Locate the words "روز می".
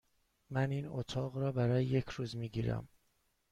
2.09-2.49